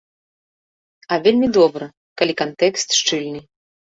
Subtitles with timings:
[1.09, 1.85] А вельмі добра,
[2.21, 3.39] калі кантэкст шчыльны.